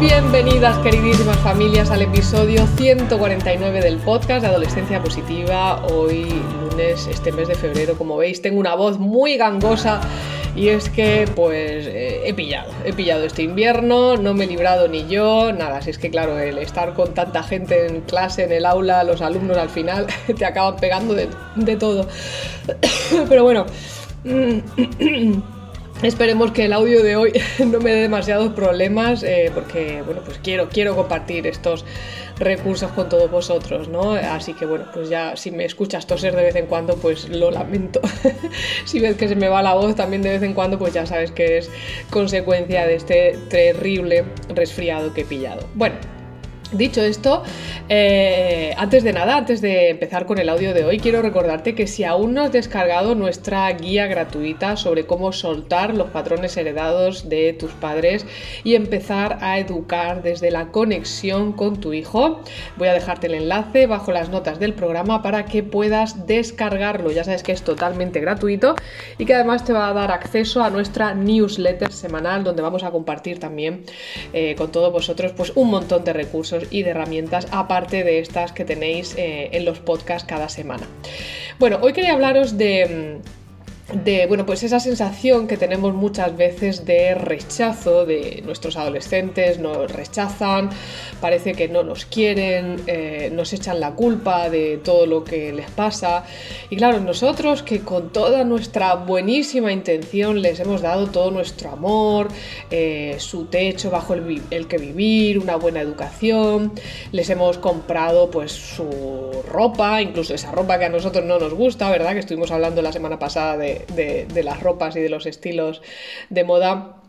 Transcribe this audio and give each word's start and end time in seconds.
Bienvenidas 0.00 0.78
queridísimas 0.78 1.36
familias 1.40 1.90
al 1.90 2.00
episodio 2.00 2.66
149 2.78 3.82
del 3.82 3.98
podcast 3.98 4.40
de 4.40 4.48
Adolescencia 4.48 5.02
Positiva. 5.02 5.84
Hoy 5.92 6.24
lunes, 6.70 7.06
este 7.06 7.30
mes 7.32 7.48
de 7.48 7.54
febrero, 7.54 7.98
como 7.98 8.16
veis, 8.16 8.40
tengo 8.40 8.58
una 8.58 8.74
voz 8.74 8.98
muy 8.98 9.36
gangosa 9.36 10.00
y 10.56 10.68
es 10.68 10.88
que 10.88 11.28
pues 11.36 11.86
eh, 11.86 12.22
he 12.24 12.32
pillado, 12.32 12.72
he 12.86 12.94
pillado 12.94 13.24
este 13.24 13.42
invierno, 13.42 14.16
no 14.16 14.32
me 14.32 14.44
he 14.44 14.46
librado 14.46 14.88
ni 14.88 15.06
yo, 15.06 15.52
nada, 15.52 15.82
si 15.82 15.90
es 15.90 15.98
que 15.98 16.08
claro, 16.08 16.38
el 16.38 16.56
estar 16.56 16.94
con 16.94 17.12
tanta 17.12 17.42
gente 17.42 17.86
en 17.86 18.00
clase, 18.00 18.44
en 18.44 18.52
el 18.52 18.64
aula, 18.64 19.04
los 19.04 19.20
alumnos 19.20 19.58
al 19.58 19.68
final 19.68 20.06
te 20.38 20.46
acaban 20.46 20.76
pegando 20.76 21.12
de, 21.12 21.28
de 21.56 21.76
todo. 21.76 22.08
Pero 23.28 23.42
bueno... 23.44 23.66
Esperemos 26.02 26.52
que 26.52 26.64
el 26.64 26.72
audio 26.72 27.02
de 27.02 27.16
hoy 27.16 27.32
no 27.58 27.78
me 27.78 27.90
dé 27.90 28.00
demasiados 28.00 28.54
problemas 28.54 29.22
eh, 29.22 29.50
porque, 29.52 30.00
bueno, 30.02 30.22
pues 30.24 30.38
quiero, 30.42 30.70
quiero 30.70 30.96
compartir 30.96 31.46
estos 31.46 31.84
recursos 32.38 32.90
con 32.92 33.10
todos 33.10 33.30
vosotros, 33.30 33.88
¿no? 33.88 34.12
Así 34.12 34.54
que, 34.54 34.64
bueno, 34.64 34.86
pues 34.94 35.10
ya 35.10 35.36
si 35.36 35.50
me 35.50 35.66
escuchas 35.66 36.06
toser 36.06 36.34
de 36.34 36.42
vez 36.42 36.56
en 36.56 36.66
cuando, 36.66 36.96
pues 36.96 37.28
lo 37.28 37.50
lamento. 37.50 38.00
si 38.86 38.98
ves 38.98 39.16
que 39.16 39.28
se 39.28 39.36
me 39.36 39.48
va 39.48 39.62
la 39.62 39.74
voz 39.74 39.94
también 39.94 40.22
de 40.22 40.30
vez 40.30 40.42
en 40.42 40.54
cuando, 40.54 40.78
pues 40.78 40.94
ya 40.94 41.04
sabes 41.04 41.32
que 41.32 41.58
es 41.58 41.70
consecuencia 42.08 42.86
de 42.86 42.94
este 42.94 43.38
terrible 43.50 44.24
resfriado 44.54 45.12
que 45.12 45.20
he 45.20 45.24
pillado. 45.26 45.68
Bueno, 45.74 45.96
Dicho 46.72 47.02
esto, 47.02 47.42
eh, 47.88 48.72
antes 48.76 49.02
de 49.02 49.12
nada, 49.12 49.36
antes 49.36 49.60
de 49.60 49.90
empezar 49.90 50.24
con 50.24 50.38
el 50.38 50.48
audio 50.48 50.72
de 50.72 50.84
hoy, 50.84 51.00
quiero 51.00 51.20
recordarte 51.20 51.74
que 51.74 51.88
si 51.88 52.04
aún 52.04 52.32
no 52.32 52.42
has 52.42 52.52
descargado 52.52 53.16
nuestra 53.16 53.68
guía 53.72 54.06
gratuita 54.06 54.76
sobre 54.76 55.04
cómo 55.04 55.32
soltar 55.32 55.96
los 55.96 56.10
patrones 56.10 56.56
heredados 56.56 57.28
de 57.28 57.54
tus 57.54 57.72
padres 57.72 58.24
y 58.62 58.76
empezar 58.76 59.38
a 59.40 59.58
educar 59.58 60.22
desde 60.22 60.52
la 60.52 60.68
conexión 60.68 61.54
con 61.54 61.80
tu 61.80 61.92
hijo, 61.92 62.40
voy 62.76 62.86
a 62.86 62.92
dejarte 62.92 63.26
el 63.26 63.34
enlace 63.34 63.88
bajo 63.88 64.12
las 64.12 64.28
notas 64.28 64.60
del 64.60 64.74
programa 64.74 65.22
para 65.22 65.46
que 65.46 65.64
puedas 65.64 66.28
descargarlo. 66.28 67.10
Ya 67.10 67.24
sabes 67.24 67.42
que 67.42 67.50
es 67.50 67.62
totalmente 67.62 68.20
gratuito 68.20 68.76
y 69.18 69.24
que 69.24 69.34
además 69.34 69.64
te 69.64 69.72
va 69.72 69.88
a 69.88 69.92
dar 69.92 70.12
acceso 70.12 70.62
a 70.62 70.70
nuestra 70.70 71.14
newsletter 71.14 71.90
semanal 71.90 72.44
donde 72.44 72.62
vamos 72.62 72.84
a 72.84 72.92
compartir 72.92 73.40
también 73.40 73.82
eh, 74.32 74.54
con 74.56 74.70
todos 74.70 74.92
vosotros 74.92 75.32
pues, 75.36 75.50
un 75.56 75.68
montón 75.68 76.04
de 76.04 76.12
recursos 76.12 76.59
y 76.70 76.82
de 76.82 76.90
herramientas 76.90 77.46
aparte 77.50 78.04
de 78.04 78.18
estas 78.18 78.52
que 78.52 78.64
tenéis 78.64 79.14
eh, 79.16 79.50
en 79.52 79.64
los 79.64 79.78
podcasts 79.78 80.26
cada 80.28 80.48
semana. 80.48 80.86
Bueno, 81.58 81.78
hoy 81.82 81.92
quería 81.92 82.12
hablaros 82.12 82.56
de 82.56 83.20
mm, 83.22 83.39
de 83.92 84.26
bueno, 84.26 84.46
pues 84.46 84.62
esa 84.62 84.80
sensación 84.80 85.46
que 85.46 85.56
tenemos 85.56 85.94
muchas 85.94 86.36
veces 86.36 86.84
de 86.84 87.14
rechazo 87.14 88.06
de 88.06 88.42
nuestros 88.44 88.76
adolescentes, 88.76 89.58
nos 89.58 89.90
rechazan, 89.90 90.70
parece 91.20 91.54
que 91.54 91.68
no 91.68 91.82
nos 91.82 92.04
quieren, 92.04 92.82
eh, 92.86 93.30
nos 93.32 93.52
echan 93.52 93.80
la 93.80 93.92
culpa 93.92 94.48
de 94.48 94.78
todo 94.78 95.06
lo 95.06 95.24
que 95.24 95.52
les 95.52 95.70
pasa. 95.70 96.24
Y 96.70 96.76
claro, 96.76 97.00
nosotros 97.00 97.62
que 97.62 97.80
con 97.80 98.10
toda 98.10 98.44
nuestra 98.44 98.94
buenísima 98.94 99.72
intención 99.72 100.42
les 100.42 100.60
hemos 100.60 100.82
dado 100.82 101.08
todo 101.08 101.30
nuestro 101.30 101.70
amor, 101.70 102.28
eh, 102.70 103.16
su 103.18 103.46
techo 103.46 103.90
bajo 103.90 104.14
el, 104.14 104.42
el, 104.50 104.66
que 104.66 104.78
vivir, 104.78 105.38
una 105.38 105.56
buena 105.56 105.80
educación, 105.80 106.72
les 107.12 107.28
hemos 107.30 107.58
comprado 107.58 108.30
pues 108.30 108.52
su 108.52 109.42
ropa, 109.48 110.02
incluso 110.02 110.34
esa 110.34 110.52
ropa 110.52 110.78
que 110.78 110.84
a 110.86 110.88
nosotros 110.88 111.24
no 111.24 111.38
nos 111.38 111.54
gusta, 111.54 111.90
¿verdad? 111.90 112.12
Que 112.12 112.20
estuvimos 112.20 112.50
hablando 112.50 112.82
la 112.82 112.92
semana 112.92 113.18
pasada 113.18 113.56
de 113.56 113.79
de, 113.88 114.42
las 114.42 114.60
ropas 114.60 114.96
y 114.96 115.00
de 115.00 115.08
los 115.08 115.26
estilos 115.26 115.82
de 116.28 116.44
moda 116.44 116.99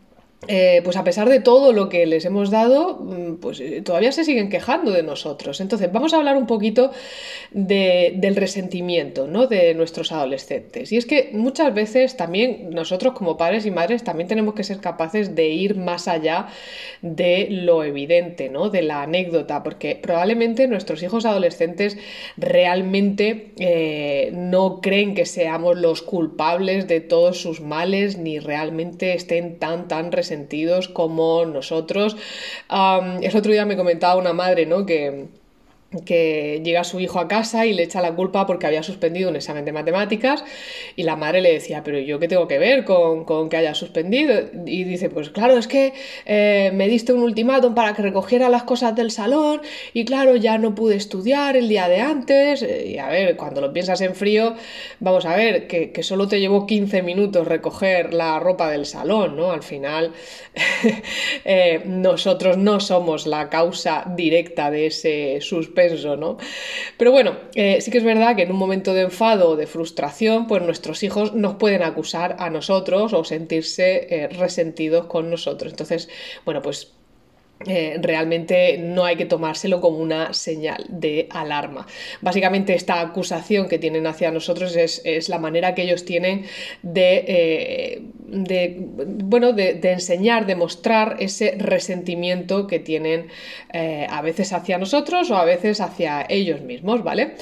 eh, 0.48 0.82
pues 0.84 0.98
a 0.98 1.04
pesar 1.04 1.30
de 1.30 1.40
todo 1.40 1.72
lo 1.72 1.88
que 1.88 2.08
les 2.08 2.26
hemos 2.26 2.50
dado, 2.50 2.98
mm, 3.00 3.36
pues 3.36 3.60
eh, 3.60 3.84
todavía 3.84 4.12
se 4.12 4.24
siguen 4.24 4.50
quejando 4.50 4.90
de 4.90 5.04
nosotros. 5.04 5.62
Entonces, 5.62 5.92
vamos 5.92 6.14
a 6.14 6.18
hablar 6.18 6.36
un 6.36 6.48
poquito 6.48 6.92
del 7.52 8.36
resentimiento 8.36 9.28
¿no? 9.28 9.46
de 9.46 9.76
nuestros 9.76 10.12
adolescentes. 10.12 10.92
Y 10.92 10.98
es 10.98 11.06
que 11.06 11.30
muchas 11.34 11.74
veces 11.76 12.18
también 12.18 12.72
nosotros 12.72 13.14
como 13.14 13.38
padres 13.38 13.68
y 13.68 13.72
madres 13.72 14.04
también 14.04 14.28
tenemos 14.28 14.56
que 14.56 14.64
ser 14.64 14.80
capaces 14.80 15.36
de 15.36 15.50
ir 15.50 15.76
más 15.76 16.08
allá 16.08 16.48
de 17.04 17.48
lo 17.52 17.84
evidente, 17.84 18.50
¿no? 18.50 18.70
de 18.70 18.82
la 18.82 19.04
anécdota, 19.04 19.62
porque 19.62 19.96
probablemente 20.02 20.68
nuestros 20.68 21.04
hijos 21.04 21.26
adolescentes 21.26 21.98
realmente 22.38 23.52
eh, 23.60 24.32
no 24.34 24.82
creen 24.82 25.14
que 25.14 25.28
seamos 25.28 25.78
los 25.78 26.02
culpables 26.02 26.88
de 26.88 27.00
todos 27.00 27.40
sus 27.40 27.62
males, 27.62 28.18
ni 28.18 28.40
realmente 28.40 29.14
estén 29.14 29.60
tan, 29.60 29.88
tan 29.88 30.12
resentidos 30.12 30.31
sentidos 30.32 30.88
como 30.88 31.46
nosotros. 31.46 32.16
el 32.70 33.36
otro 33.36 33.52
día 33.52 33.66
me 33.66 33.78
comentaba 33.78 34.16
una 34.16 34.34
madre, 34.34 34.66
¿no? 34.66 34.86
Que 34.86 35.28
que 36.06 36.62
llega 36.64 36.86
su 36.86 37.02
hijo 37.02 37.20
a 37.20 37.28
casa 37.28 37.66
y 37.66 37.74
le 37.74 37.84
echa 37.84 38.02
la 38.02 38.16
culpa 38.16 38.46
porque 38.48 38.66
había 38.66 38.82
suspendido 38.82 39.30
un 39.30 39.36
examen 39.36 39.66
de 39.66 39.74
matemáticas 39.74 40.46
y 40.96 41.04
la 41.04 41.18
madre 41.18 41.42
le 41.42 41.52
decía, 41.52 41.84
pero 41.84 42.00
yo 42.00 42.18
qué 42.18 42.30
tengo 42.30 42.48
que 42.48 42.58
ver 42.60 42.86
con, 42.86 43.50
que 43.50 43.58
haya 43.58 43.76
suspendido? 43.76 44.34
Y 44.66 44.86
dice, 44.86 45.10
pues 45.10 45.30
claro, 45.32 45.58
es 45.58 45.68
que 45.68 45.94
eh, 46.26 46.72
me 46.74 46.88
diste 46.88 47.12
un 47.12 47.24
ultimátum 47.24 47.76
para 47.76 47.94
que 47.94 48.02
recogiera 48.02 48.48
las 48.48 48.64
cosas 48.64 48.96
del 48.96 49.12
salón 49.12 49.62
y 49.94 50.06
claro, 50.06 50.38
ya 50.38 50.58
no 50.58 50.76
pude 50.76 50.96
estudiar 50.96 51.58
el 51.58 51.68
día 51.68 51.90
de 51.90 52.00
antes. 52.00 52.62
Y 52.62 52.98
a 52.98 53.10
ver, 53.10 53.36
cuando 53.36 53.60
lo 53.60 53.74
piensas 53.74 54.00
en 54.00 54.16
frío, 54.16 54.56
vamos 55.02 55.26
a 55.26 55.36
ver, 55.36 55.68
que, 55.68 55.92
solo 56.04 56.28
te 56.28 56.40
llevó 56.40 56.66
15 56.66 57.04
minutos 57.04 57.48
recoger 57.48 58.14
la 58.14 58.40
ropa 58.40 58.72
del 58.72 58.86
salón, 58.86 59.36
¿no? 59.36 59.52
Al 59.52 59.62
final, 59.62 60.14
eh, 61.46 61.82
nosotros 61.86 62.58
no 62.58 62.80
somos 62.80 63.28
la 63.28 63.50
causa 63.50 64.06
directa 64.16 64.72
de 64.72 64.88
ese 64.88 65.42
suspenso 65.42 65.81
¿no? 66.18 66.38
Pero 66.98 67.12
bueno, 67.12 67.38
eh, 67.56 67.82
sí 67.82 67.92
que 67.92 67.98
es 67.98 68.04
verdad 68.04 68.36
que 68.36 68.44
en 68.44 68.52
un 68.52 68.58
momento 68.58 68.94
de 68.94 69.02
enfado 69.02 69.50
o 69.50 69.56
de 69.56 69.68
frustración, 69.68 70.48
pues 70.48 70.62
nuestros 70.62 71.04
hijos 71.04 71.34
nos 71.34 71.56
pueden 71.56 71.84
acusar 71.84 72.36
a 72.40 72.50
nosotros 72.50 73.14
o 73.14 73.24
sentirse 73.24 74.08
eh, 74.10 74.28
resentidos 74.28 75.06
con 75.08 75.30
nosotros. 75.30 75.72
Entonces, 75.72 76.10
bueno, 76.46 76.62
pues 76.62 76.94
eh, 77.68 77.98
realmente 78.02 78.78
no 78.80 79.06
hay 79.06 79.16
que 79.16 79.26
tomárselo 79.26 79.82
como 79.82 79.98
una 79.98 80.34
señal 80.34 80.86
de 80.90 81.28
alarma. 81.30 81.86
Básicamente 82.22 82.74
esta 82.74 83.02
acusación 83.02 83.68
que 83.68 83.78
tienen 83.78 84.08
hacia 84.08 84.32
nosotros 84.32 84.76
es, 84.76 85.30
la 85.30 85.38
manera 85.38 85.76
que 85.76 85.84
ellos 85.84 86.04
tienen 86.06 86.46
de, 86.82 88.02
bueno, 88.32 89.54
de, 89.54 89.80
enseñar, 89.84 90.46
de 90.46 90.56
mostrar 90.56 91.18
ese 91.20 91.56
resentimiento 91.58 92.68
que 92.68 92.80
tienen 92.80 93.28
eh, 93.74 94.08
a 94.10 94.22
veces 94.22 94.54
hacia 94.54 94.78
nosotros 94.78 95.30
o 95.32 95.36
a 95.36 95.46
veces 95.46 95.82
hacia 95.82 96.26
ellos 96.30 96.62
mismos, 96.62 97.04
¿vale? 97.04 97.36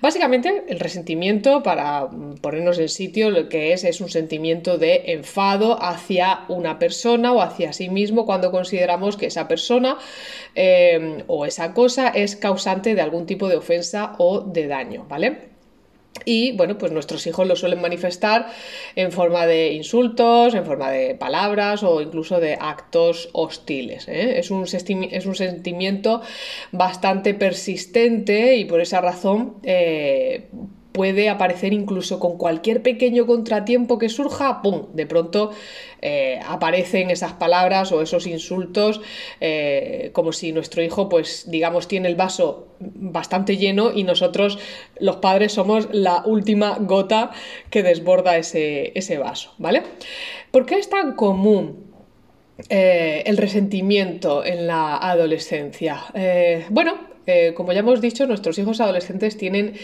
Básicamente 0.00 0.64
el 0.68 0.80
resentimiento, 0.80 1.62
para 1.62 2.08
ponernos 2.40 2.78
en 2.78 2.88
sitio, 2.88 3.30
lo 3.30 3.48
que 3.48 3.72
es 3.72 3.84
es 3.84 4.00
un 4.00 4.08
sentimiento 4.08 4.78
de 4.78 5.02
enfado 5.06 5.82
hacia 5.82 6.44
una 6.48 6.78
persona 6.78 7.32
o 7.32 7.40
hacia 7.40 7.72
sí 7.72 7.88
mismo 7.88 8.26
cuando 8.26 8.50
consideramos 8.50 9.16
que 9.16 9.26
esa 9.26 9.48
persona 9.48 9.98
Em, 10.58 11.22
o 11.26 11.44
esa 11.44 11.74
cosa 11.74 12.08
es 12.08 12.34
causante 12.36 12.94
de 12.94 13.02
algún 13.02 13.26
tipo 13.26 13.46
de 13.48 13.56
ofensa 13.56 14.14
o 14.18 14.40
de 14.40 14.66
daño, 14.66 15.04
¿vale? 15.08 15.55
Y 16.24 16.52
bueno, 16.52 16.78
pues 16.78 16.92
nuestros 16.92 17.26
hijos 17.26 17.46
lo 17.46 17.56
suelen 17.56 17.80
manifestar 17.80 18.48
en 18.94 19.12
forma 19.12 19.46
de 19.46 19.72
insultos, 19.72 20.54
en 20.54 20.64
forma 20.64 20.90
de 20.90 21.14
palabras 21.14 21.82
o 21.82 22.00
incluso 22.00 22.40
de 22.40 22.56
actos 22.60 23.28
hostiles. 23.32 24.08
¿eh? 24.08 24.38
Es, 24.38 24.50
un 24.50 24.64
es, 24.64 25.26
un 25.26 25.34
sentimiento 25.34 26.22
bastante 26.72 27.34
persistente 27.34 28.56
y 28.56 28.64
por 28.64 28.80
esa 28.80 29.00
razón 29.00 29.56
eh, 29.62 30.48
puede 30.96 31.28
aparecer 31.28 31.74
incluso 31.74 32.18
con 32.18 32.38
cualquier 32.38 32.80
pequeño 32.80 33.26
contratiempo 33.26 33.98
que 33.98 34.08
surja, 34.08 34.62
¡pum! 34.62 34.86
De 34.94 35.04
pronto 35.04 35.50
eh, 36.00 36.40
aparecen 36.48 37.10
esas 37.10 37.34
palabras 37.34 37.92
o 37.92 38.00
esos 38.00 38.26
insultos 38.26 39.02
eh, 39.42 40.08
como 40.14 40.32
si 40.32 40.52
nuestro 40.52 40.82
hijo, 40.82 41.10
pues 41.10 41.50
digamos, 41.50 41.86
tiene 41.86 42.08
el 42.08 42.16
vaso 42.16 42.68
bastante 42.80 43.58
lleno 43.58 43.92
y 43.94 44.04
nosotros, 44.04 44.58
los 44.98 45.16
padres, 45.16 45.52
somos 45.52 45.86
la 45.92 46.22
última 46.24 46.78
gota 46.80 47.30
que 47.68 47.82
desborda 47.82 48.38
ese, 48.38 49.18
vaso, 49.22 49.52
¿vale? 49.58 49.82
¿Por 50.50 50.64
qué 50.64 50.76
es 50.76 50.88
tan 50.88 51.12
común 51.12 51.92
eh, 52.70 53.22
el 53.26 53.36
resentimiento 53.36 54.46
en 54.46 54.66
la 54.66 54.96
adolescencia? 54.96 56.06
bueno, 56.70 57.15
eh, 57.26 57.54
como 57.54 57.72
ya 57.72 57.80
hemos 57.80 58.00
dicho, 58.00 58.26
nuestros 58.26 58.58
hijos 58.58 58.80
adolescentes 58.80 59.36
tienen 59.36 59.74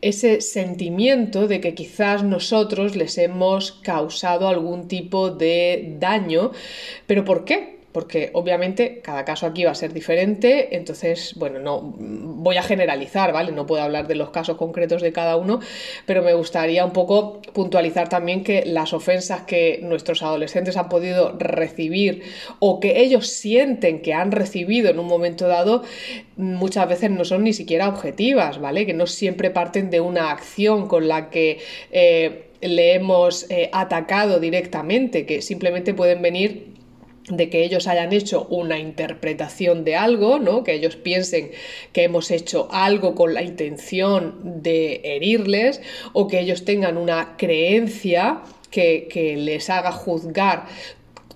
ese 0.00 0.40
sentimiento 0.40 1.46
de 1.46 1.60
que 1.60 1.74
quizás 1.74 2.22
nosotros 2.22 2.96
les 2.96 3.18
hemos 3.18 3.72
causado 3.72 4.48
algún 4.48 4.88
tipo 4.88 5.30
de 5.30 5.96
daño, 5.98 6.52
pero 7.06 7.24
¿por 7.24 7.44
qué? 7.44 7.75
Porque 7.96 8.28
obviamente 8.34 9.00
cada 9.02 9.24
caso 9.24 9.46
aquí 9.46 9.64
va 9.64 9.70
a 9.70 9.74
ser 9.74 9.94
diferente, 9.94 10.76
entonces, 10.76 11.32
bueno, 11.36 11.60
no 11.60 11.80
voy 11.80 12.58
a 12.58 12.62
generalizar, 12.62 13.32
¿vale? 13.32 13.52
No 13.52 13.64
puedo 13.64 13.82
hablar 13.82 14.06
de 14.06 14.14
los 14.14 14.28
casos 14.28 14.58
concretos 14.58 15.00
de 15.00 15.14
cada 15.14 15.38
uno, 15.38 15.60
pero 16.04 16.22
me 16.22 16.34
gustaría 16.34 16.84
un 16.84 16.92
poco 16.92 17.40
puntualizar 17.54 18.10
también 18.10 18.44
que 18.44 18.66
las 18.66 18.92
ofensas 18.92 19.44
que 19.46 19.80
nuestros 19.82 20.22
adolescentes 20.22 20.76
han 20.76 20.90
podido 20.90 21.38
recibir 21.38 22.22
o 22.58 22.80
que 22.80 23.00
ellos 23.00 23.28
sienten 23.28 24.02
que 24.02 24.12
han 24.12 24.30
recibido 24.30 24.90
en 24.90 24.98
un 24.98 25.06
momento 25.06 25.48
dado, 25.48 25.82
muchas 26.36 26.86
veces 26.90 27.10
no 27.10 27.24
son 27.24 27.44
ni 27.44 27.54
siquiera 27.54 27.88
objetivas, 27.88 28.60
¿vale? 28.60 28.84
Que 28.84 28.92
no 28.92 29.06
siempre 29.06 29.50
parten 29.50 29.88
de 29.88 30.00
una 30.00 30.32
acción 30.32 30.86
con 30.86 31.08
la 31.08 31.30
que... 31.30 31.60
Eh, 31.92 32.42
le 32.62 32.94
hemos 32.94 33.48
eh, 33.50 33.68
atacado 33.70 34.40
directamente, 34.40 35.26
que 35.26 35.42
simplemente 35.42 35.92
pueden 35.92 36.22
venir 36.22 36.75
de 37.28 37.50
que 37.50 37.64
ellos 37.64 37.88
hayan 37.88 38.12
hecho 38.12 38.46
una 38.50 38.78
interpretación 38.78 39.84
de 39.84 39.96
algo, 39.96 40.38
¿no? 40.38 40.62
que 40.62 40.74
ellos 40.74 40.96
piensen 40.96 41.50
que 41.92 42.04
hemos 42.04 42.30
hecho 42.30 42.68
algo 42.70 43.14
con 43.14 43.34
la 43.34 43.42
intención 43.42 44.62
de 44.62 45.00
herirles 45.02 45.80
o 46.12 46.28
que 46.28 46.40
ellos 46.40 46.64
tengan 46.64 46.96
una 46.96 47.36
creencia 47.36 48.42
que, 48.70 49.08
que 49.10 49.36
les 49.36 49.70
haga 49.70 49.90
juzgar 49.90 50.66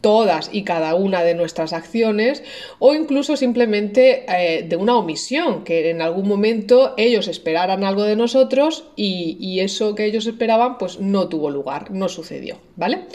todas 0.00 0.50
y 0.52 0.64
cada 0.64 0.94
una 0.94 1.22
de 1.22 1.34
nuestras 1.34 1.72
acciones 1.72 2.42
o 2.78 2.94
incluso 2.94 3.36
simplemente 3.36 4.24
eh, 4.28 4.62
de 4.62 4.76
una 4.76 4.96
omisión, 4.96 5.64
que 5.64 5.90
en 5.90 6.02
algún 6.02 6.26
momento 6.26 6.94
ellos 6.96 7.28
esperaran 7.28 7.84
algo 7.84 8.04
de 8.04 8.16
nosotros 8.16 8.84
y, 8.96 9.36
y, 9.40 9.60
eso 9.60 9.94
que 9.94 10.04
ellos 10.04 10.26
esperaban 10.26 10.78
pues 10.78 11.00
no 11.00 11.28
tuvo 11.28 11.50
lugar, 11.50 11.90
no 11.90 12.08
sucedió, 12.08 12.58
¿vale? 12.76 13.06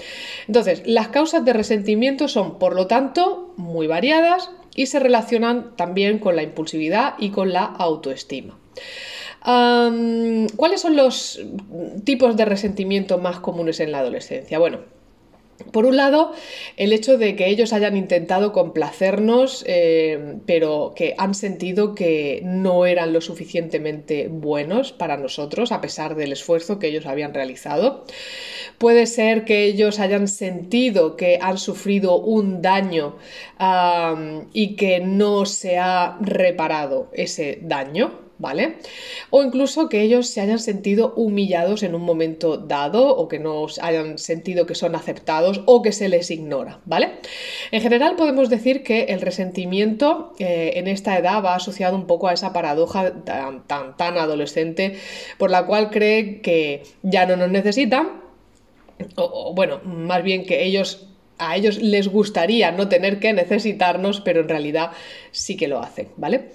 Entonces, 0.47 0.83
las 0.85 1.07
causas 1.09 1.43
de 1.43 1.53
resentimiento 1.53 2.27
son, 2.27 2.59
por 2.59 2.75
lo 2.75 2.87
tanto, 2.87 3.53
muy 3.57 3.87
variadas 3.87 4.51
y 4.75 4.87
se 4.87 4.99
relacionan 4.99 5.75
también 5.75 6.19
con 6.19 6.35
la 6.35 6.43
impulsividad 6.43 7.15
y 7.17 7.29
con 7.29 7.53
la 7.53 7.63
autoestima. 7.63 8.59
¿Cuáles 9.45 10.81
son 10.81 10.95
los 10.95 11.39
tipos 12.03 12.35
de 12.35 12.45
resentimiento 12.45 13.19
más 13.19 13.39
comunes 13.39 13.79
en 13.79 13.91
la 13.91 13.99
adolescencia? 13.99 14.57
Bueno, 14.57 14.79
por 15.71 15.85
un 15.85 15.95
lado, 15.95 16.33
el 16.75 16.91
hecho 16.91 17.17
de 17.17 17.35
que 17.35 17.47
ellos 17.47 17.71
hayan 17.71 17.95
intentado 17.95 18.51
complacernos, 18.51 19.63
eh, 19.67 20.37
pero 20.45 20.93
que 20.95 21.15
han 21.17 21.33
sentido 21.33 21.95
que 21.95 22.41
no 22.43 22.85
eran 22.85 23.13
lo 23.13 23.21
suficientemente 23.21 24.27
buenos 24.27 24.91
para 24.91 25.15
nosotros, 25.15 25.71
a 25.71 25.79
pesar 25.79 26.15
del 26.15 26.33
esfuerzo 26.33 26.77
que 26.77 26.87
ellos 26.87 27.05
habían 27.05 27.33
realizado. 27.33 28.03
Puede 28.77 29.05
ser 29.05 29.45
que 29.45 29.63
ellos 29.63 29.99
hayan 29.99 30.27
sentido 30.27 31.15
que 31.15 31.39
han 31.41 31.57
sufrido 31.57 32.17
un 32.17 32.61
daño 32.61 33.15
y 34.51 34.75
que 34.75 34.99
no 34.99 35.45
se 35.45 35.77
ha 35.77 36.17
reparado 36.19 37.09
ese 37.13 37.59
daño. 37.61 38.24
¿Vale? 38.37 38.77
O 39.29 39.43
incluso 39.43 39.89
que 39.89 40.01
ellos 40.01 40.27
se 40.27 40.41
hayan 40.41 40.59
sentido 40.59 41.13
humillados 41.15 41.83
en 41.83 41.95
un 41.95 42.01
momento 42.01 42.57
dado 42.57 43.15
o 43.15 43.27
que 43.27 43.39
no 43.39 43.65
hayan 43.81 44.17
sentido 44.17 44.65
que 44.65 44.75
son 44.75 44.95
aceptados 44.95 45.61
o 45.65 45.81
que 45.81 45.91
se 45.91 46.09
les 46.09 46.29
ignora, 46.31 46.79
¿vale? 46.85 47.11
En 47.71 47.81
general 47.81 48.15
podemos 48.15 48.49
decir 48.49 48.83
que 48.83 49.03
el 49.05 49.21
resentimiento 49.21 50.33
eh, 50.39 50.73
en 50.75 50.87
esta 50.87 51.17
edad 51.17 51.43
va 51.43 51.55
asociado 51.55 51.95
un 51.95 52.07
poco 52.07 52.27
a 52.27 52.33
esa 52.33 52.53
paradoja 52.53 53.23
tan, 53.23 53.65
tan, 53.67 53.97
tan 53.97 54.17
adolescente 54.17 54.97
por 55.37 55.51
la 55.51 55.65
cual 55.65 55.89
cree 55.89 56.41
que 56.41 56.83
ya 57.03 57.25
no 57.25 57.35
nos 57.35 57.49
necesitan 57.49 58.25
o, 59.15 59.53
bueno, 59.53 59.81
más 59.83 60.23
bien 60.23 60.45
que 60.45 60.63
ellos 60.63 61.07
a 61.37 61.57
ellos 61.57 61.81
les 61.81 62.07
gustaría 62.07 62.71
no 62.71 62.87
tener 62.87 63.19
que 63.19 63.33
necesitarnos, 63.33 64.21
pero 64.21 64.39
en 64.39 64.47
realidad 64.47 64.91
sí 65.31 65.57
que 65.57 65.67
lo 65.67 65.81
hacen, 65.81 66.07
¿vale? 66.15 66.51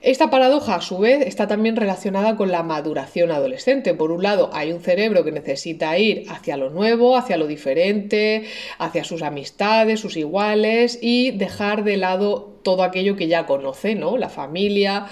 Esta 0.00 0.30
paradoja, 0.30 0.76
a 0.76 0.80
su 0.80 0.98
vez, 0.98 1.26
está 1.26 1.48
también 1.48 1.74
relacionada 1.74 2.36
con 2.36 2.52
la 2.52 2.62
maduración 2.62 3.32
adolescente. 3.32 3.94
Por 3.94 4.12
un 4.12 4.22
lado, 4.22 4.50
hay 4.52 4.70
un 4.70 4.80
cerebro 4.80 5.24
que 5.24 5.32
necesita 5.32 5.98
ir 5.98 6.24
hacia 6.28 6.56
lo 6.56 6.70
nuevo, 6.70 7.16
hacia 7.16 7.36
lo 7.36 7.48
diferente, 7.48 8.44
hacia 8.78 9.02
sus 9.02 9.22
amistades, 9.22 9.98
sus 9.98 10.16
iguales 10.16 11.00
y 11.02 11.32
dejar 11.32 11.82
de 11.82 11.96
lado 11.96 12.58
todo 12.62 12.82
aquello 12.84 13.16
que 13.16 13.28
ya 13.28 13.46
conoce, 13.46 13.94
¿no? 13.96 14.18
La 14.18 14.28
familia, 14.28 15.06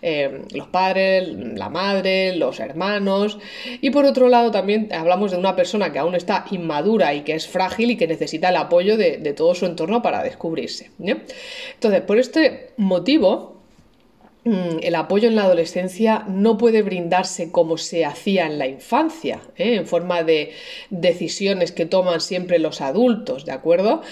eh, 0.00 0.42
los 0.52 0.68
padres, 0.68 1.28
la 1.28 1.68
madre, 1.68 2.34
los 2.34 2.58
hermanos. 2.58 3.38
Y 3.80 3.90
por 3.90 4.06
otro 4.06 4.28
lado, 4.28 4.50
también 4.50 4.88
hablamos 4.92 5.30
de 5.30 5.36
una 5.36 5.54
persona 5.54 5.92
que 5.92 6.00
aún 6.00 6.14
está 6.14 6.46
inmadura 6.50 7.14
y 7.14 7.22
que 7.22 7.34
es 7.34 7.46
frágil 7.46 7.92
y 7.92 7.96
que 7.96 8.08
necesita 8.08 8.48
el 8.48 8.56
apoyo 8.56 8.96
de, 8.96 9.18
todo 9.36 9.54
su 9.54 9.66
entorno 9.66 10.02
para 10.02 10.22
descubrirse. 10.22 10.90
Entonces, 10.98 12.00
por 12.02 12.18
este 12.18 12.70
motivo, 12.76 13.61
el 14.44 14.94
apoyo 14.96 15.28
en 15.28 15.36
la 15.36 15.44
adolescencia 15.44 16.24
no 16.28 16.58
puede 16.58 16.82
brindarse 16.82 17.52
como 17.52 17.78
se 17.78 18.04
hacía 18.04 18.46
en 18.46 18.58
la 18.58 18.66
infancia, 18.66 19.40
¿eh? 19.56 19.76
en 19.76 19.86
forma 19.86 20.24
de 20.24 20.50
decisiones 20.90 21.70
que 21.70 21.86
toman 21.86 22.20
siempre 22.20 22.58
los 22.58 22.80
adultos, 22.80 23.44
¿de 23.44 23.52
acuerdo? 23.52 24.02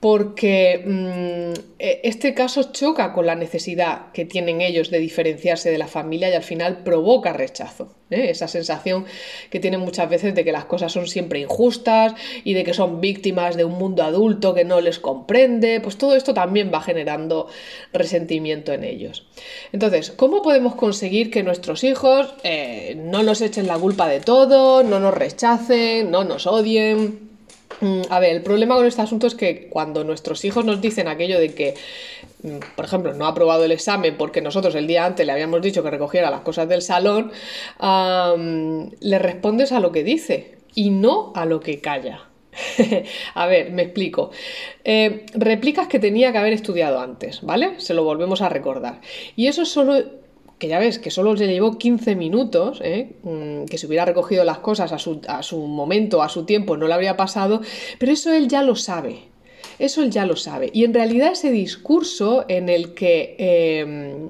Porque 0.00 0.84
mm, 0.86 1.60
e, 1.78 2.00
este 2.04 2.32
caso 2.32 2.72
choca 2.72 3.12
con 3.12 3.26
la 3.26 3.34
necesidad 3.34 4.12
que 4.12 4.24
tienen 4.24 4.60
ellos 4.60 4.90
de 4.90 4.98
diferenciarse 4.98 5.70
de 5.70 5.78
la 5.78 5.88
familia 5.88 6.30
y 6.30 6.34
al 6.34 6.44
final 6.44 6.84
provoca 6.84 7.32
rechazo. 7.32 7.94
¿eh? 8.10 8.30
Esa 8.30 8.46
sensación 8.46 9.06
que 9.50 9.58
tienen 9.58 9.80
muchas 9.80 10.08
veces 10.08 10.36
de 10.36 10.44
que 10.44 10.52
las 10.52 10.66
cosas 10.66 10.92
son 10.92 11.08
siempre 11.08 11.40
injustas 11.40 12.14
y 12.44 12.54
de 12.54 12.62
que 12.62 12.74
son 12.74 13.00
víctimas 13.00 13.56
de 13.56 13.64
un 13.64 13.72
mundo 13.72 14.04
adulto 14.04 14.54
que 14.54 14.64
no 14.64 14.80
les 14.80 15.00
comprende, 15.00 15.80
pues 15.80 15.98
todo 15.98 16.14
esto 16.14 16.32
también 16.32 16.70
va 16.72 16.80
generando 16.80 17.48
resentimiento 17.92 18.72
en 18.72 18.84
ellos. 18.84 19.26
Entonces, 19.72 20.12
¿cómo 20.12 20.42
podemos 20.42 20.76
conseguir 20.76 21.30
que 21.32 21.42
nuestros 21.42 21.82
hijos 21.82 22.34
eh, 22.44 22.94
no 22.96 23.24
nos 23.24 23.40
echen 23.40 23.66
la 23.66 23.78
culpa 23.78 24.08
de 24.08 24.20
todo, 24.20 24.84
no 24.84 25.00
nos 25.00 25.14
rechacen, 25.14 26.10
no 26.12 26.22
nos 26.22 26.46
odien? 26.46 27.27
Mm, 27.80 28.02
a 28.10 28.20
ver, 28.20 28.32
el 28.34 28.42
problema 28.42 28.74
con 28.74 28.86
este 28.86 29.02
asunto 29.02 29.26
es 29.26 29.34
que 29.34 29.68
cuando 29.68 30.04
nuestros 30.04 30.44
hijos 30.44 30.64
nos 30.64 30.80
dicen 30.80 31.08
aquello 31.08 31.38
de 31.38 31.54
que, 31.54 31.74
mm, 32.42 32.58
por 32.76 32.84
ejemplo, 32.84 33.14
no 33.14 33.26
ha 33.26 33.28
aprobado 33.28 33.64
el 33.64 33.72
examen 33.72 34.16
porque 34.16 34.40
nosotros 34.40 34.74
el 34.74 34.86
día 34.86 35.04
antes 35.04 35.24
le 35.26 35.32
habíamos 35.32 35.62
dicho 35.62 35.82
que 35.82 35.90
recogiera 35.90 36.30
las 36.30 36.40
cosas 36.40 36.68
del 36.68 36.82
salón, 36.82 37.32
le 39.00 39.18
respondes 39.18 39.72
a 39.72 39.80
lo 39.80 39.92
que 39.92 40.04
dice 40.04 40.56
y 40.74 40.90
no 40.90 41.32
a 41.34 41.44
lo 41.44 41.60
que 41.60 41.80
calla. 41.80 42.28
a 43.34 43.46
ver, 43.46 43.70
me 43.70 43.82
explico. 43.82 44.30
Eh, 44.84 45.26
replicas 45.34 45.88
que 45.88 45.98
tenía 45.98 46.32
que 46.32 46.38
haber 46.38 46.52
estudiado 46.52 47.00
antes, 47.00 47.42
¿vale? 47.42 47.78
Se 47.78 47.94
lo 47.94 48.04
volvemos 48.04 48.42
a 48.42 48.48
recordar. 48.48 49.00
Y 49.36 49.46
eso 49.46 49.64
solo 49.64 50.02
que 50.58 50.68
ya 50.68 50.78
ves 50.78 50.98
que 50.98 51.10
solo 51.10 51.34
le 51.34 51.46
llevó 51.46 51.78
15 51.78 52.16
minutos, 52.16 52.80
¿eh? 52.82 53.12
mm, 53.22 53.66
que 53.66 53.78
si 53.78 53.86
hubiera 53.86 54.04
recogido 54.04 54.44
las 54.44 54.58
cosas 54.58 54.92
a 54.92 54.98
su, 54.98 55.20
a 55.28 55.42
su 55.42 55.58
momento, 55.58 56.22
a 56.22 56.28
su 56.28 56.44
tiempo, 56.44 56.76
no 56.76 56.88
le 56.88 56.94
habría 56.94 57.16
pasado, 57.16 57.60
pero 57.98 58.12
eso 58.12 58.32
él 58.32 58.48
ya 58.48 58.62
lo 58.62 58.74
sabe. 58.74 59.20
Eso 59.78 60.02
él 60.02 60.10
ya 60.10 60.26
lo 60.26 60.34
sabe. 60.34 60.70
Y 60.72 60.84
en 60.84 60.92
realidad 60.92 61.32
ese 61.32 61.50
discurso 61.50 62.44
en 62.48 62.68
el 62.68 62.94
que... 62.94 63.36
Em, 63.38 64.28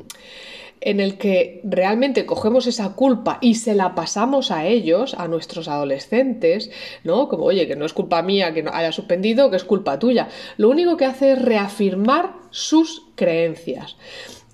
en 0.80 1.00
el 1.00 1.18
que 1.18 1.60
realmente 1.64 2.24
cogemos 2.24 2.68
esa 2.68 2.94
culpa 2.94 3.38
y 3.40 3.56
se 3.56 3.74
la 3.74 3.96
pasamos 3.96 4.52
a 4.52 4.64
ellos, 4.64 5.14
a 5.14 5.26
nuestros 5.26 5.66
adolescentes, 5.66 6.70
¿no? 7.02 7.28
Como, 7.28 7.46
oye, 7.46 7.66
que 7.66 7.74
no 7.74 7.84
es 7.84 7.92
culpa 7.92 8.22
mía 8.22 8.54
que 8.54 8.62
no 8.62 8.70
haya 8.72 8.92
suspendido, 8.92 9.50
que 9.50 9.56
es 9.56 9.64
culpa 9.64 9.98
tuya. 9.98 10.28
Lo 10.56 10.70
único 10.70 10.96
que 10.96 11.04
hace 11.04 11.32
es 11.32 11.42
reafirmar 11.42 12.34
sus 12.50 13.06
creencias 13.16 13.96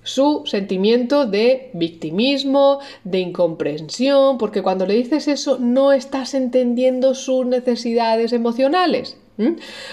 su 0.05 0.43
sentimiento 0.45 1.25
de 1.25 1.71
victimismo, 1.73 2.79
de 3.03 3.19
incomprensión, 3.19 4.37
porque 4.37 4.61
cuando 4.61 4.85
le 4.85 4.93
dices 4.93 5.27
eso 5.27 5.57
no 5.59 5.91
estás 5.91 6.35
entendiendo 6.35 7.15
sus 7.15 7.45
necesidades 7.45 8.31
emocionales. 8.31 9.17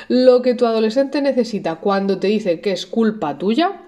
Lo 0.08 0.42
que 0.42 0.54
tu 0.54 0.66
adolescente 0.66 1.20
necesita 1.20 1.76
cuando 1.76 2.20
te 2.20 2.28
dice 2.28 2.60
que 2.60 2.72
es 2.72 2.86
culpa 2.86 3.38
tuya, 3.38 3.80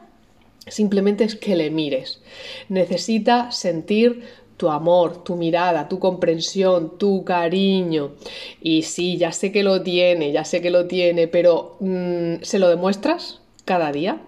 simplemente 0.67 1.25
es 1.25 1.37
que 1.37 1.55
le 1.57 1.71
mires. 1.71 2.21
Necesita 2.69 3.53
sentir 3.53 4.23
tu 4.57 4.71
amor, 4.71 5.23
tu 5.25 5.37
mirada, 5.37 5.89
tu 5.89 5.99
comprensión, 5.99 6.97
tu 6.99 7.23
cariño. 7.23 8.13
Y 8.63 8.83
sí, 8.83 9.19
ya 9.19 9.31
sé 9.31 9.53
que 9.53 9.63
lo 9.63 9.83
tiene, 9.83 10.33
ya 10.33 10.45
sé 10.45 10.63
que 10.63 10.71
lo 10.71 10.87
tiene, 10.87 11.29
pero 11.29 11.77
mm, 11.81 12.37
¿se 12.43 12.59
lo 12.59 12.69
demuestras 12.69 13.41
cada 13.65 13.93
día? 13.93 14.23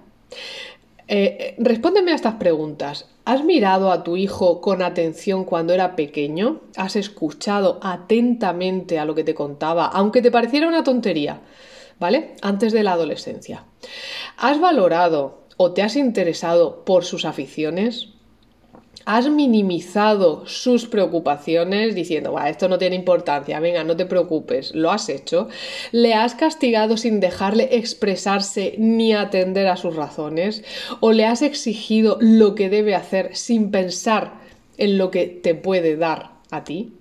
Eh, 1.09 1.55
respóndeme 1.59 2.13
a 2.13 2.17
estas 2.17 2.35
preguntas. 2.35 3.07
¿Has 3.25 3.45
mirado 3.45 3.93
a 3.93 4.03
tu 4.03 4.17
hijo 4.17 4.61
con 4.61 4.83
atención 4.83 5.45
cuando 5.45 5.73
era 5.73 5.97
pequeño? 5.97 6.63
¿Has 6.77 6.97
escuchado 6.97 7.79
atentamente 7.83 8.99
a 8.99 9.05
lo 9.05 9.15
que 9.15 9.25
te 9.25 9.35
contaba, 9.35 9.87
aunque 9.87 10.23
te 10.23 10.31
pareciera 10.31 10.69
una 10.69 10.85
tontería? 10.85 11.41
¿Vale? 11.99 12.35
Antes 12.43 12.73
de 12.73 12.83
la 12.83 12.93
adolescencia. 12.93 13.65
¿Has 14.37 14.61
valorado 14.61 15.47
o 15.57 15.73
te 15.73 15.83
has 15.83 15.97
interesado 15.97 16.85
por 16.85 17.05
sus 17.05 17.25
aficiones? 17.25 18.16
Has 19.07 19.31
minimizado 19.31 20.47
sus 20.47 20.87
preocupaciones 20.87 21.95
diciendo, 21.95 22.37
esto 22.45 22.69
no 22.69 22.77
tiene 22.77 22.97
importancia, 22.97 23.61
venga, 23.61 23.85
no 23.85 23.97
te 23.97 24.05
preocupes, 24.05 24.75
lo 24.75 24.91
has 24.91 25.09
hecho, 25.09 25.49
le 25.93 26.13
has 26.13 26.35
castigado 26.35 26.97
sin 26.97 27.21
dejarle 27.21 27.77
expresarse 27.77 28.75
ni 28.79 29.15
atender 29.15 29.69
a 29.69 29.77
sus 29.77 29.95
razones, 29.95 30.65
o 30.99 31.13
le 31.13 31.25
has 31.25 31.43
exigido 31.43 32.19
lo 32.21 32.57
que 32.57 32.69
debe 32.69 32.97
hacer 32.97 33.37
sin 33.37 33.71
pensar 33.71 34.35
en 34.77 34.99
lo 34.99 35.13
que 35.13 35.27
te 35.29 35.55
puede 35.55 35.97
dar 35.97 36.33
a 36.51 36.65
ti. 36.65 36.93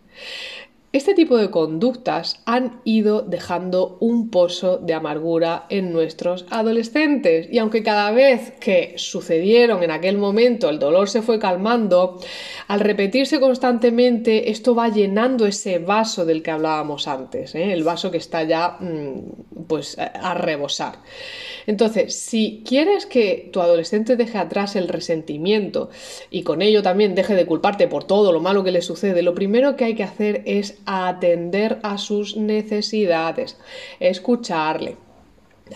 Este 0.96 1.14
tipo 1.14 1.36
de 1.36 1.52
conductas 1.52 2.40
han 2.46 2.80
ido 2.86 3.22
dejando 3.22 3.98
un 4.00 4.30
pozo 4.30 4.78
de 4.78 4.94
amargura 4.94 5.66
en 5.68 5.92
nuestros 5.92 6.46
adolescentes 6.50 7.50
y 7.52 7.58
aunque 7.58 7.84
cada 7.84 8.12
vez 8.12 8.54
que 8.62 8.94
sucedieron 8.96 9.84
en 9.84 9.92
aquel 9.92 10.18
momento 10.18 10.70
el 10.70 10.80
dolor 10.80 11.10
se 11.10 11.22
fue 11.22 11.38
calmando, 11.38 12.22
al 12.70 12.80
repetirse 12.80 13.42
constantemente 13.42 14.52
esto 14.52 14.74
va 14.74 14.88
llenando 14.88 15.46
ese 15.46 15.80
vaso 15.80 16.26
del 16.26 16.42
que 16.42 16.52
hablábamos 16.52 17.10
antes, 17.10 17.56
¿eh? 17.56 17.74
el 17.74 17.84
vaso 17.84 18.10
que 18.10 18.18
está 18.18 18.44
ya 18.44 18.78
mm, 18.80 19.66
pues 19.68 19.98
a 20.00 20.34
rebosar. 20.34 21.00
Entonces, 21.68 22.16
si 22.16 22.64
quieres 22.66 23.06
que 23.06 23.50
tu 23.52 23.60
adolescente 23.60 24.16
deje 24.16 24.38
atrás 24.38 24.76
el 24.76 24.88
resentimiento 24.88 25.90
y 26.30 26.44
con 26.44 26.62
ello 26.62 26.84
también 26.84 27.16
deje 27.16 27.36
de 27.36 27.46
culparte 27.46 27.88
por 27.88 28.04
todo 28.04 28.32
lo 28.32 28.40
malo 28.40 28.64
que 28.64 28.72
le 28.72 28.82
sucede, 28.82 29.24
lo 29.24 29.34
primero 29.34 29.76
que 29.76 29.86
hay 29.86 29.96
que 29.96 30.04
hacer 30.04 30.44
es 30.46 30.78
atender 30.86 31.80
a 31.84 31.98
sus 31.98 32.38
necesidades, 32.38 33.58
escucharle, 34.00 34.98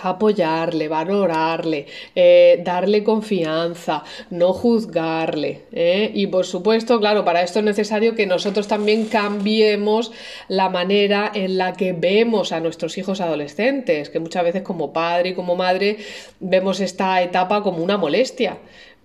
apoyarle, 0.01 0.88
valorarle, 0.88 1.88
eh, 2.16 2.62
darle 2.63 3.04
confianza, 3.04 4.04
no 4.30 4.54
juzgarle. 4.54 5.63
¿eh? 5.72 6.12
Y 6.13 6.28
por 6.28 6.46
supuesto, 6.46 7.00
claro, 7.00 7.25
para 7.25 7.42
esto 7.42 7.60
es 7.60 7.66
necesario 7.66 8.16
que 8.16 8.25
nosotros 8.25 8.68
también 8.68 9.06
cambiemos 9.06 10.12
la 10.48 10.70
manera 10.70 11.32
en 11.34 11.58
la 11.58 11.74
que 11.74 11.94
vemos 11.94 12.51
a 12.51 12.60
nuestros 12.60 12.98
hijos 12.98 13.22
adolescentes, 13.22 14.10
que 14.10 14.20
muchas 14.20 14.44
veces 14.44 14.62
como 14.62 14.94
padre 14.94 15.30
y 15.30 15.34
como 15.34 15.56
madre 15.56 15.98
vemos 16.39 16.80
esta 16.80 17.22
etapa 17.22 17.63
como 17.63 17.84
una 17.84 17.98
molestia 17.98 18.58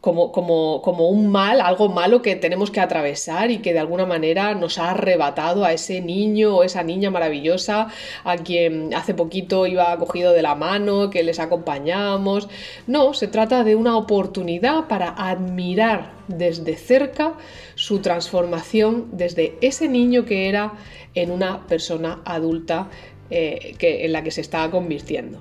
como, 0.04 0.32
como, 0.32 0.82
como, 0.82 1.08
un 1.08 1.28
mal, 1.28 1.62
algo 1.62 1.88
malo 1.88 2.20
que 2.20 2.36
tenemos 2.36 2.70
que 2.70 2.80
atravesar 2.80 3.50
y 3.50 3.60
que 3.60 3.72
de 3.72 3.78
alguna 3.78 4.04
manera 4.04 4.54
nos 4.54 4.76
ha 4.76 4.90
arrebatado 4.90 5.64
a 5.64 5.72
ese 5.72 6.02
niño 6.02 6.56
o 6.56 6.62
esa 6.62 6.82
niña 6.82 7.10
maravillosa 7.10 7.88
a 8.22 8.36
quien 8.36 8.92
hace 8.92 9.14
poquito 9.14 9.66
iba 9.66 9.96
cogido 9.96 10.32
de 10.32 10.42
la 10.42 10.56
mano, 10.56 11.08
que 11.08 11.22
les 11.22 11.38
acompañamos. 11.38 12.50
No, 12.86 13.14
se 13.14 13.28
trata 13.28 13.64
de 13.64 13.76
una 13.76 13.96
oportunidad 13.96 14.88
para 14.88 15.08
admirar 15.08 16.12
desde 16.28 16.76
cerca 16.76 17.32
su 17.74 18.00
transformación 18.00 19.08
desde 19.12 19.56
ese 19.62 19.88
niño 19.88 20.26
que 20.26 20.50
era 20.50 20.74
en 21.14 21.30
una 21.30 21.66
persona 21.66 22.20
adulta 22.26 22.90
eh, 23.30 23.74
que, 23.78 24.04
en 24.04 24.12
la 24.12 24.22
que 24.22 24.32
se 24.32 24.42
estaba 24.42 24.70
convirtiendo. 24.70 25.38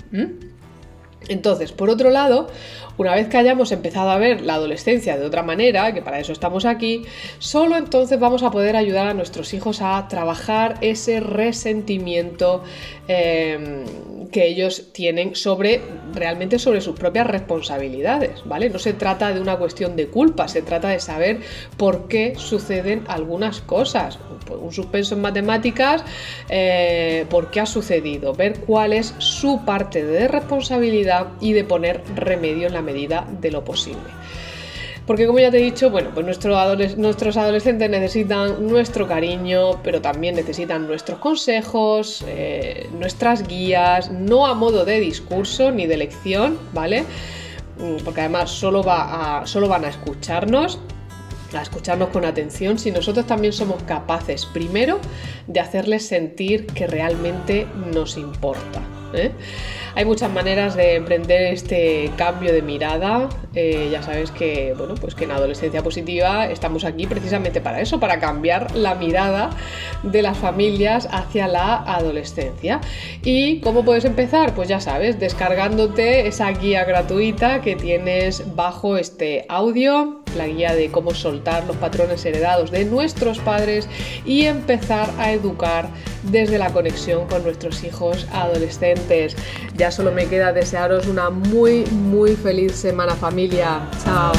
Entonces, 1.27 1.71
por 1.71 1.89
otro 1.89 2.09
lado, 2.09 2.47
una 2.97 3.15
vez 3.15 3.27
que 3.27 3.37
hayamos 3.37 3.71
empezado 3.71 4.11
a 4.11 4.17
ver 4.17 4.41
la 4.41 4.55
adolescencia 4.55 5.17
de 5.17 5.25
otra 5.25 5.41
manera, 5.41 5.93
que 5.93 6.01
para 6.01 6.19
eso 6.19 6.31
estamos 6.31 6.65
aquí, 6.65 7.03
solo 7.39 7.75
entonces 7.77 8.19
vamos 8.19 8.43
a 8.43 8.51
poder 8.51 8.75
ayudar 8.75 9.07
a 9.07 9.13
nuestros 9.13 9.53
hijos 9.53 9.81
a 9.81 10.07
trabajar 10.07 10.77
ese 10.81 11.19
resentimiento 11.19 12.63
em, 13.07 13.85
que 14.31 14.47
ellos 14.47 14.91
tienen 14.91 15.35
sobre 15.35 15.81
realmente 16.13 16.59
sobre 16.59 16.81
sus 16.81 16.95
propias 16.95 17.27
responsabilidades, 17.27 18.41
¿vale? 18.45 18.69
No 18.69 18.79
se 18.79 18.93
trata 18.93 19.33
de 19.33 19.39
una 19.39 19.57
cuestión 19.57 19.95
de 19.95 20.07
culpa, 20.07 20.47
se 20.47 20.61
trata 20.61 20.89
de 20.89 20.99
saber 20.99 21.39
por 21.77 22.07
qué 22.07 22.33
suceden 22.37 23.03
algunas 23.07 23.61
cosas. 23.61 24.19
Un 24.49 24.73
suspenso 24.73 25.15
en 25.15 25.21
matemáticas, 25.21 26.03
eh, 26.49 27.25
por 27.29 27.49
qué 27.49 27.61
ha 27.61 27.65
sucedido, 27.65 28.33
ver 28.33 28.59
cuál 28.61 28.93
es 28.93 29.13
su 29.19 29.63
parte 29.65 30.03
de 30.03 30.27
responsabilidad 30.27 31.12
y 31.39 31.53
de 31.53 31.63
poner 31.63 32.01
remedio 32.15 32.67
en 32.67 32.74
la 32.74 32.82
medida 32.82 33.27
de 33.41 33.51
lo 33.51 33.63
posible. 33.63 34.10
Porque 35.05 35.27
como 35.27 35.39
ya 35.39 35.51
te 35.51 35.58
he 35.58 35.62
dicho, 35.62 35.89
bueno, 35.89 36.12
pues 36.13 36.25
nuestros 36.25 37.36
adolescentes 37.38 37.89
necesitan 37.89 38.65
nuestro 38.65 39.05
cariño, 39.05 39.82
pero 39.84 40.01
también 40.01 40.36
necesitan 40.36 40.88
nuestros 40.88 41.20
consejos, 41.20 42.24
eh, 42.27 42.89
nuestras 42.98 43.46
guías, 43.46 44.12
no 44.12 44.48
a 44.48 44.53
modo 44.53 44.86
de 44.86 45.01
discurso 45.01 45.72
ni 45.72 45.88
de 45.88 45.98
lección, 45.98 46.58
¿vale? 46.72 47.03
Mm, 47.79 48.03
porque 48.05 48.22
además 48.22 48.50
solo, 48.51 48.82
va 48.82 49.41
solo 49.46 49.67
van 49.67 49.84
a 49.84 49.89
escucharnos 49.89 50.79
a 51.53 51.62
escucharnos 51.62 52.10
con 52.10 52.25
atención 52.25 52.79
si 52.79 52.89
nosotros 52.89 53.27
también 53.27 53.53
somos 53.53 53.84
capaces, 53.84 54.46
primero, 54.48 55.00
de 55.46 55.60
hacerles 55.60 56.08
sentir 56.08 56.65
que 56.65 56.88
realmente 56.88 57.67
nos 57.93 58.17
importa. 58.17 58.82
¿Eh? 59.15 59.32
Hay 59.96 60.05
muchas 60.05 60.32
maneras 60.32 60.75
de 60.75 60.96
emprender 60.96 61.53
este 61.53 62.12
cambio 62.17 62.51
de 62.51 62.63
mirada. 62.63 63.29
Eh, 63.53 63.89
ya 63.91 64.01
sabes 64.01 64.32
que, 64.32 64.74
bueno, 64.75 64.96
pues 64.96 65.13
que 65.13 65.25
en 65.25 65.32
Adolescencia 65.32 65.84
Positiva 65.84 66.48
estamos 66.48 66.84
aquí 66.84 67.05
precisamente 67.05 67.62
para 67.62 67.79
eso, 67.79 68.00
para 68.00 68.20
cambiar 68.20 68.75
la 68.75 68.96
mirada 68.96 69.51
de 70.01 70.24
las 70.24 70.38
familias 70.38 71.08
hacia 71.12 71.48
la 71.48 71.75
adolescencia. 71.75 72.82
¿Y 73.24 73.60
cómo 73.60 73.86
puedes 73.86 74.05
empezar? 74.05 74.55
Pues 74.55 74.67
ya 74.67 74.79
sabes, 74.79 75.20
descargándote 75.20 76.27
esa 76.27 76.50
guía 76.51 76.86
gratuita 76.86 77.62
que 77.62 77.75
tienes 77.75 78.55
bajo 78.55 78.98
este 78.98 79.46
audio, 79.48 80.22
la 80.36 80.48
guía 80.48 80.74
de 80.74 80.89
cómo 80.89 81.13
soltar 81.13 81.65
los 81.65 81.77
patrones 81.77 82.25
heredados 82.25 82.72
de 82.72 82.86
nuestros 82.86 83.38
padres 83.38 83.88
y 84.25 84.46
empezar 84.46 85.12
a 85.20 85.32
educar 85.32 85.88
desde 86.24 86.58
la 86.58 86.72
conexión 86.72 87.27
con 87.27 87.43
nuestros 87.43 87.84
hijos 87.84 88.27
adolescentes. 88.32 89.02
Ya 89.75 89.91
solo 89.91 90.12
me 90.12 90.27
queda 90.27 90.53
desearos 90.53 91.07
una 91.07 91.29
muy, 91.29 91.86
muy 91.86 92.36
feliz 92.36 92.75
semana 92.75 93.15
familia. 93.15 93.81
Chao. 94.03 94.33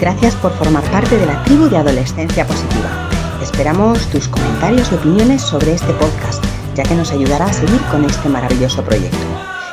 Gracias 0.00 0.34
por 0.36 0.52
formar 0.52 0.82
parte 0.90 1.16
de 1.16 1.26
la 1.26 1.42
tribu 1.44 1.68
de 1.68 1.76
Adolescencia 1.78 2.46
Positiva. 2.46 3.08
Esperamos 3.42 4.06
tus 4.10 4.28
comentarios 4.28 4.92
y 4.92 4.96
opiniones 4.96 5.40
sobre 5.42 5.72
este 5.72 5.92
podcast, 5.94 6.44
ya 6.74 6.82
que 6.82 6.94
nos 6.94 7.12
ayudará 7.12 7.46
a 7.46 7.52
seguir 7.52 7.80
con 7.90 8.04
este 8.04 8.28
maravilloso 8.28 8.82
proyecto. 8.82 9.16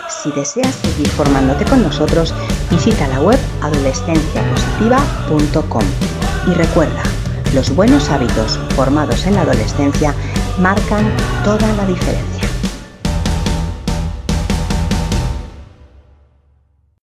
Si 0.10 0.32
deseas 0.32 0.76
seguir 0.76 1.10
formándote 1.10 1.66
con 1.66 1.84
nosotros, 1.84 2.34
visita 2.70 3.10
la 3.10 3.20
web 3.20 3.38
adolescenciapositiva.com. 3.62 5.84
Y 6.48 6.54
recuerda, 6.54 7.04
los 7.54 7.76
buenos 7.76 8.10
hábitos 8.10 8.58
formados 8.76 9.28
en 9.28 9.36
la 9.36 9.42
adolescencia 9.42 10.16
marcan 10.60 11.06
toda 11.44 11.68
la 11.76 11.86
diferencia. 11.86 12.33